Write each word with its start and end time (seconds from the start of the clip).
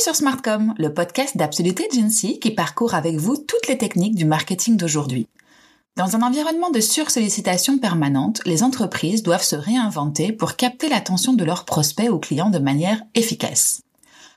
sur 0.00 0.16
Smartcom, 0.16 0.74
le 0.78 0.94
podcast 0.94 1.36
d'Absolute 1.36 1.82
Agency 1.92 2.38
qui 2.38 2.52
parcourt 2.52 2.94
avec 2.94 3.16
vous 3.16 3.36
toutes 3.36 3.66
les 3.68 3.76
techniques 3.76 4.14
du 4.14 4.24
marketing 4.24 4.76
d'aujourd'hui. 4.76 5.26
Dans 5.96 6.16
un 6.16 6.22
environnement 6.22 6.70
de 6.70 6.80
sursollicitation 6.80 7.78
permanente, 7.78 8.40
les 8.46 8.62
entreprises 8.62 9.22
doivent 9.22 9.42
se 9.42 9.56
réinventer 9.56 10.32
pour 10.32 10.56
capter 10.56 10.88
l'attention 10.88 11.34
de 11.34 11.44
leurs 11.44 11.64
prospects 11.66 12.08
ou 12.08 12.18
clients 12.18 12.50
de 12.50 12.58
manière 12.58 13.02
efficace. 13.14 13.82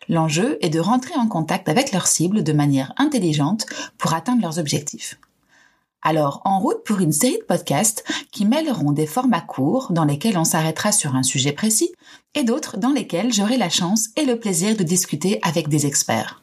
L'enjeu 0.09 0.57
est 0.61 0.69
de 0.69 0.79
rentrer 0.79 1.15
en 1.15 1.27
contact 1.27 1.69
avec 1.69 1.93
leurs 1.93 2.07
cibles 2.07 2.43
de 2.43 2.53
manière 2.53 2.93
intelligente 2.97 3.65
pour 3.97 4.13
atteindre 4.13 4.41
leurs 4.41 4.59
objectifs. 4.59 5.17
Alors, 6.01 6.41
en 6.45 6.59
route 6.59 6.83
pour 6.83 6.99
une 6.99 7.11
série 7.11 7.37
de 7.37 7.45
podcasts 7.45 8.03
qui 8.31 8.45
mêleront 8.45 8.91
des 8.91 9.05
formats 9.05 9.41
courts 9.41 9.91
dans 9.91 10.05
lesquels 10.05 10.37
on 10.37 10.43
s'arrêtera 10.43 10.91
sur 10.91 11.15
un 11.15 11.23
sujet 11.23 11.51
précis 11.51 11.91
et 12.33 12.43
d'autres 12.43 12.77
dans 12.77 12.91
lesquels 12.91 13.31
j'aurai 13.31 13.57
la 13.57 13.69
chance 13.69 14.09
et 14.15 14.25
le 14.25 14.39
plaisir 14.39 14.75
de 14.75 14.83
discuter 14.83 15.39
avec 15.43 15.69
des 15.69 15.85
experts. 15.85 16.41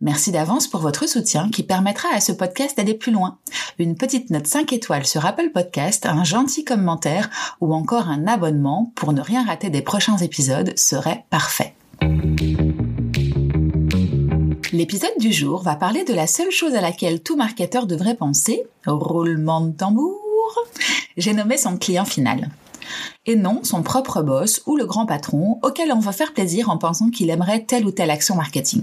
Merci 0.00 0.32
d'avance 0.32 0.66
pour 0.66 0.80
votre 0.80 1.08
soutien 1.08 1.50
qui 1.50 1.62
permettra 1.62 2.08
à 2.12 2.20
ce 2.20 2.32
podcast 2.32 2.76
d'aller 2.76 2.94
plus 2.94 3.12
loin. 3.12 3.38
Une 3.78 3.94
petite 3.94 4.30
note 4.30 4.46
5 4.46 4.72
étoiles 4.72 5.06
sur 5.06 5.24
Apple 5.24 5.50
Podcast, 5.52 6.06
un 6.06 6.24
gentil 6.24 6.64
commentaire 6.64 7.30
ou 7.60 7.74
encore 7.74 8.08
un 8.08 8.26
abonnement 8.26 8.92
pour 8.96 9.12
ne 9.12 9.20
rien 9.20 9.44
rater 9.46 9.70
des 9.70 9.82
prochains 9.82 10.18
épisodes 10.18 10.76
serait 10.76 11.24
parfait. 11.30 11.74
L'épisode 14.74 15.16
du 15.20 15.32
jour 15.32 15.62
va 15.62 15.76
parler 15.76 16.02
de 16.02 16.12
la 16.12 16.26
seule 16.26 16.50
chose 16.50 16.74
à 16.74 16.80
laquelle 16.80 17.22
tout 17.22 17.36
marketeur 17.36 17.86
devrait 17.86 18.16
penser, 18.16 18.64
roulement 18.84 19.60
de 19.60 19.70
tambour. 19.70 20.18
J'ai 21.16 21.32
nommé 21.32 21.56
son 21.56 21.76
client 21.76 22.04
final. 22.04 22.50
Et 23.24 23.36
non 23.36 23.60
son 23.62 23.84
propre 23.84 24.20
boss 24.22 24.62
ou 24.66 24.76
le 24.76 24.84
grand 24.84 25.06
patron 25.06 25.60
auquel 25.62 25.92
on 25.92 26.00
va 26.00 26.10
faire 26.10 26.34
plaisir 26.34 26.70
en 26.70 26.76
pensant 26.76 27.10
qu'il 27.10 27.30
aimerait 27.30 27.62
telle 27.62 27.86
ou 27.86 27.92
telle 27.92 28.10
action 28.10 28.34
marketing. 28.34 28.82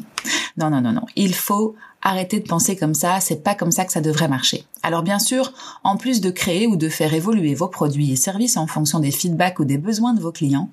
Non, 0.57 0.69
non, 0.69 0.81
non, 0.81 0.91
non. 0.91 1.05
Il 1.15 1.33
faut 1.33 1.75
arrêter 2.01 2.39
de 2.39 2.47
penser 2.47 2.75
comme 2.75 2.93
ça, 2.93 3.19
c'est 3.19 3.43
pas 3.43 3.55
comme 3.55 3.71
ça 3.71 3.85
que 3.85 3.91
ça 3.91 4.01
devrait 4.01 4.27
marcher. 4.27 4.65
Alors 4.83 5.03
bien 5.03 5.19
sûr, 5.19 5.53
en 5.83 5.97
plus 5.97 6.19
de 6.21 6.31
créer 6.31 6.67
ou 6.67 6.75
de 6.75 6.89
faire 6.89 7.13
évoluer 7.13 7.53
vos 7.53 7.67
produits 7.67 8.11
et 8.11 8.15
services 8.15 8.57
en 8.57 8.67
fonction 8.67 8.99
des 8.99 9.11
feedbacks 9.11 9.59
ou 9.59 9.65
des 9.65 9.77
besoins 9.77 10.13
de 10.13 10.21
vos 10.21 10.31
clients, 10.31 10.69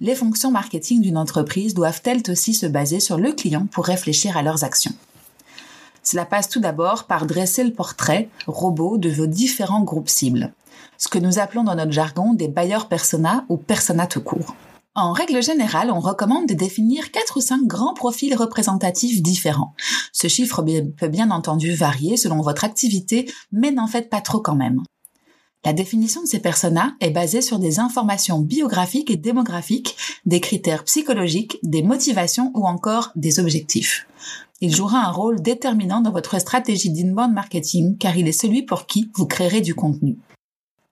les 0.00 0.14
fonctions 0.14 0.50
marketing 0.50 1.02
d'une 1.02 1.18
entreprise 1.18 1.74
doivent 1.74 2.00
elles 2.04 2.22
aussi 2.28 2.54
se 2.54 2.66
baser 2.66 3.00
sur 3.00 3.18
le 3.18 3.32
client 3.32 3.66
pour 3.70 3.84
réfléchir 3.84 4.36
à 4.36 4.42
leurs 4.42 4.64
actions. 4.64 4.94
Cela 6.02 6.24
passe 6.24 6.48
tout 6.48 6.60
d'abord 6.60 7.04
par 7.04 7.26
dresser 7.26 7.62
le 7.62 7.72
portrait 7.72 8.30
robot 8.46 8.96
de 8.96 9.10
vos 9.10 9.26
différents 9.26 9.82
groupes 9.82 10.08
cibles, 10.08 10.52
ce 10.96 11.08
que 11.08 11.18
nous 11.18 11.38
appelons 11.38 11.64
dans 11.64 11.74
notre 11.74 11.92
jargon 11.92 12.32
des 12.32 12.48
bailleurs 12.48 12.88
persona 12.88 13.44
ou 13.50 13.58
persona 13.58 14.06
tout 14.06 14.22
court. 14.22 14.54
En 14.94 15.12
règle 15.12 15.40
générale, 15.40 15.92
on 15.92 16.00
recommande 16.00 16.48
de 16.48 16.54
définir 16.54 17.12
quatre 17.12 17.36
ou 17.36 17.40
cinq 17.40 17.64
grands 17.64 17.94
profils 17.94 18.34
représentatifs 18.34 19.22
différents. 19.22 19.74
Ce 20.12 20.26
chiffre 20.26 20.64
peut 20.96 21.08
bien 21.08 21.30
entendu 21.30 21.72
varier 21.72 22.16
selon 22.16 22.40
votre 22.40 22.64
activité, 22.64 23.30
mais 23.52 23.70
n'en 23.70 23.86
faites 23.86 24.10
pas 24.10 24.20
trop 24.20 24.40
quand 24.40 24.56
même. 24.56 24.82
La 25.64 25.72
définition 25.72 26.22
de 26.22 26.26
ces 26.26 26.40
personas 26.40 26.94
est 27.00 27.10
basée 27.10 27.42
sur 27.42 27.58
des 27.58 27.78
informations 27.78 28.40
biographiques 28.40 29.10
et 29.10 29.16
démographiques, 29.16 29.96
des 30.26 30.40
critères 30.40 30.84
psychologiques, 30.84 31.58
des 31.62 31.82
motivations 31.82 32.50
ou 32.54 32.66
encore 32.66 33.12
des 33.14 33.38
objectifs. 33.38 34.08
Il 34.62 34.74
jouera 34.74 35.06
un 35.06 35.10
rôle 35.12 35.40
déterminant 35.40 36.00
dans 36.00 36.12
votre 36.12 36.40
stratégie 36.40 36.90
d'inbound 36.90 37.32
marketing 37.32 37.96
car 37.98 38.16
il 38.16 38.26
est 38.26 38.32
celui 38.32 38.62
pour 38.62 38.86
qui 38.86 39.10
vous 39.14 39.26
créerez 39.26 39.60
du 39.60 39.74
contenu. 39.74 40.18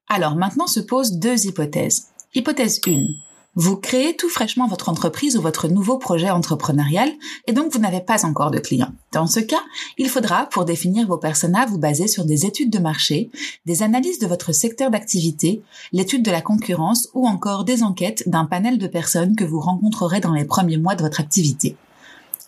Alors 0.06 0.36
maintenant 0.36 0.66
se 0.66 0.80
posent 0.80 1.18
deux 1.18 1.46
hypothèses. 1.46 2.08
Hypothèse 2.34 2.80
1. 2.86 3.27
Vous 3.54 3.76
créez 3.76 4.14
tout 4.14 4.28
fraîchement 4.28 4.68
votre 4.68 4.88
entreprise 4.88 5.36
ou 5.36 5.40
votre 5.40 5.68
nouveau 5.68 5.98
projet 5.98 6.30
entrepreneurial 6.30 7.10
et 7.46 7.52
donc 7.52 7.72
vous 7.72 7.80
n'avez 7.80 8.00
pas 8.00 8.24
encore 8.24 8.50
de 8.50 8.58
clients. 8.58 8.92
Dans 9.10 9.26
ce 9.26 9.40
cas, 9.40 9.62
il 9.96 10.08
faudra, 10.08 10.46
pour 10.46 10.64
définir 10.64 11.08
vos 11.08 11.16
personas, 11.16 11.66
vous 11.66 11.78
baser 11.78 12.06
sur 12.06 12.24
des 12.24 12.46
études 12.46 12.70
de 12.70 12.78
marché, 12.78 13.30
des 13.66 13.82
analyses 13.82 14.20
de 14.20 14.26
votre 14.26 14.52
secteur 14.52 14.90
d'activité, 14.90 15.62
l'étude 15.92 16.22
de 16.22 16.30
la 16.30 16.42
concurrence 16.42 17.08
ou 17.14 17.26
encore 17.26 17.64
des 17.64 17.82
enquêtes 17.82 18.28
d'un 18.28 18.44
panel 18.44 18.78
de 18.78 18.86
personnes 18.86 19.34
que 19.34 19.44
vous 19.44 19.60
rencontrerez 19.60 20.20
dans 20.20 20.34
les 20.34 20.44
premiers 20.44 20.78
mois 20.78 20.94
de 20.94 21.02
votre 21.02 21.20
activité. 21.20 21.74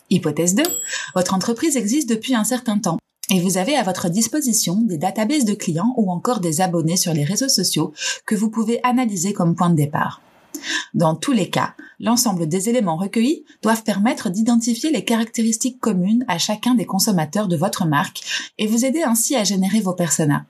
Hypothèse 0.09 0.55
2. 0.55 0.63
Votre 1.15 1.33
entreprise 1.33 1.77
existe 1.77 2.09
depuis 2.09 2.35
un 2.35 2.43
certain 2.43 2.77
temps 2.77 2.99
et 3.29 3.39
vous 3.41 3.57
avez 3.57 3.75
à 3.75 3.83
votre 3.83 4.09
disposition 4.09 4.81
des 4.81 4.97
databases 4.97 5.45
de 5.45 5.53
clients 5.55 5.93
ou 5.97 6.11
encore 6.11 6.39
des 6.39 6.61
abonnés 6.61 6.97
sur 6.97 7.13
les 7.13 7.23
réseaux 7.23 7.49
sociaux 7.49 7.91
que 8.25 8.35
vous 8.35 8.49
pouvez 8.49 8.79
analyser 8.83 9.33
comme 9.33 9.55
point 9.55 9.69
de 9.69 9.75
départ. 9.75 10.21
Dans 10.93 11.15
tous 11.15 11.31
les 11.31 11.49
cas, 11.49 11.75
l'ensemble 11.99 12.47
des 12.47 12.69
éléments 12.69 12.97
recueillis 12.97 13.43
doivent 13.61 13.83
permettre 13.83 14.29
d'identifier 14.29 14.91
les 14.91 15.05
caractéristiques 15.05 15.79
communes 15.79 16.25
à 16.27 16.37
chacun 16.37 16.75
des 16.75 16.85
consommateurs 16.85 17.47
de 17.47 17.55
votre 17.55 17.85
marque 17.85 18.51
et 18.57 18.67
vous 18.67 18.85
aider 18.85 19.03
ainsi 19.03 19.35
à 19.35 19.43
générer 19.43 19.81
vos 19.81 19.93
personas. 19.93 20.45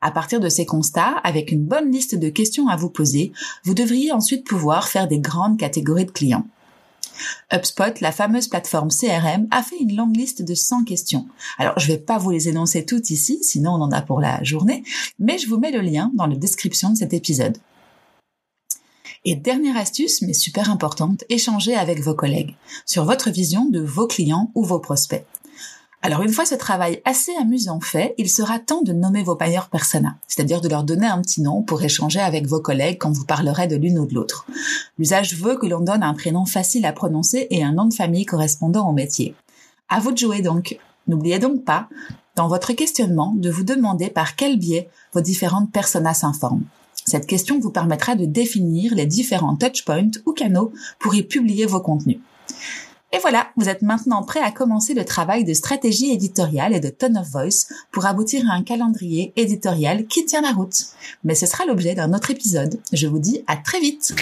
À 0.00 0.10
partir 0.12 0.38
de 0.38 0.48
ces 0.48 0.64
constats, 0.64 1.16
avec 1.24 1.50
une 1.50 1.64
bonne 1.64 1.90
liste 1.90 2.14
de 2.14 2.28
questions 2.28 2.68
à 2.68 2.76
vous 2.76 2.90
poser, 2.90 3.32
vous 3.64 3.74
devriez 3.74 4.12
ensuite 4.12 4.46
pouvoir 4.46 4.88
faire 4.88 5.08
des 5.08 5.18
grandes 5.18 5.58
catégories 5.58 6.06
de 6.06 6.12
clients. 6.12 6.46
HubSpot, 7.52 8.00
la 8.00 8.12
fameuse 8.12 8.46
plateforme 8.46 8.90
CRM, 8.90 9.48
a 9.50 9.62
fait 9.62 9.78
une 9.80 9.96
longue 9.96 10.16
liste 10.16 10.42
de 10.42 10.54
100 10.54 10.84
questions. 10.84 11.26
Alors, 11.58 11.78
je 11.78 11.90
ne 11.90 11.96
vais 11.96 12.02
pas 12.02 12.18
vous 12.18 12.30
les 12.30 12.48
énoncer 12.48 12.84
toutes 12.84 13.10
ici, 13.10 13.40
sinon 13.42 13.72
on 13.72 13.82
en 13.82 13.92
a 13.92 14.02
pour 14.02 14.20
la 14.20 14.42
journée, 14.44 14.84
mais 15.18 15.38
je 15.38 15.48
vous 15.48 15.58
mets 15.58 15.72
le 15.72 15.80
lien 15.80 16.12
dans 16.14 16.26
la 16.26 16.36
description 16.36 16.90
de 16.90 16.96
cet 16.96 17.12
épisode. 17.12 17.58
Et 19.24 19.34
dernière 19.34 19.76
astuce, 19.76 20.22
mais 20.22 20.32
super 20.32 20.70
importante, 20.70 21.24
échangez 21.28 21.74
avec 21.74 22.00
vos 22.00 22.14
collègues 22.14 22.54
sur 22.86 23.04
votre 23.04 23.30
vision 23.30 23.66
de 23.66 23.80
vos 23.80 24.06
clients 24.06 24.50
ou 24.54 24.64
vos 24.64 24.78
prospects. 24.78 25.24
Alors 26.00 26.22
une 26.22 26.32
fois 26.32 26.46
ce 26.46 26.54
travail 26.54 27.02
assez 27.04 27.34
amusant 27.34 27.80
fait, 27.80 28.14
il 28.18 28.30
sera 28.30 28.60
temps 28.60 28.82
de 28.82 28.92
nommer 28.92 29.24
vos 29.24 29.34
payeurs 29.34 29.68
persona, 29.68 30.16
c'est-à-dire 30.28 30.60
de 30.60 30.68
leur 30.68 30.84
donner 30.84 31.08
un 31.08 31.20
petit 31.20 31.42
nom 31.42 31.62
pour 31.62 31.82
échanger 31.82 32.20
avec 32.20 32.46
vos 32.46 32.60
collègues 32.60 32.98
quand 32.98 33.10
vous 33.10 33.24
parlerez 33.24 33.66
de 33.66 33.74
l'une 33.74 33.98
ou 33.98 34.06
de 34.06 34.14
l'autre. 34.14 34.46
L'usage 34.96 35.34
veut 35.34 35.56
que 35.56 35.66
l'on 35.66 35.80
donne 35.80 36.04
un 36.04 36.14
prénom 36.14 36.46
facile 36.46 36.86
à 36.86 36.92
prononcer 36.92 37.48
et 37.50 37.64
un 37.64 37.72
nom 37.72 37.86
de 37.86 37.94
famille 37.94 38.26
correspondant 38.26 38.88
au 38.88 38.92
métier. 38.92 39.34
À 39.88 39.98
vous 39.98 40.12
de 40.12 40.18
jouer 40.18 40.40
donc. 40.40 40.78
N'oubliez 41.08 41.40
donc 41.40 41.64
pas, 41.64 41.88
dans 42.36 42.48
votre 42.48 42.72
questionnement, 42.74 43.34
de 43.36 43.50
vous 43.50 43.64
demander 43.64 44.08
par 44.08 44.36
quel 44.36 44.58
biais 44.58 44.88
vos 45.12 45.20
différentes 45.20 45.72
personas 45.72 46.14
s'informent. 46.14 46.66
Cette 47.08 47.26
question 47.26 47.58
vous 47.58 47.70
permettra 47.70 48.16
de 48.16 48.26
définir 48.26 48.94
les 48.94 49.06
différents 49.06 49.56
touchpoints 49.56 50.10
ou 50.26 50.32
canaux 50.32 50.74
pour 50.98 51.14
y 51.14 51.22
publier 51.22 51.64
vos 51.64 51.80
contenus. 51.80 52.18
Et 53.14 53.18
voilà, 53.22 53.48
vous 53.56 53.70
êtes 53.70 53.80
maintenant 53.80 54.22
prêt 54.22 54.40
à 54.40 54.50
commencer 54.50 54.92
le 54.92 55.06
travail 55.06 55.42
de 55.42 55.54
stratégie 55.54 56.12
éditoriale 56.12 56.74
et 56.74 56.80
de 56.80 56.90
tone 56.90 57.16
of 57.16 57.30
voice 57.30 57.72
pour 57.92 58.04
aboutir 58.04 58.42
à 58.50 58.52
un 58.52 58.62
calendrier 58.62 59.32
éditorial 59.36 60.06
qui 60.06 60.26
tient 60.26 60.42
la 60.42 60.52
route. 60.52 60.84
Mais 61.24 61.34
ce 61.34 61.46
sera 61.46 61.64
l'objet 61.64 61.94
d'un 61.94 62.12
autre 62.12 62.30
épisode. 62.30 62.78
Je 62.92 63.06
vous 63.06 63.18
dis 63.18 63.42
à 63.46 63.56
très 63.56 63.80
vite. 63.80 64.14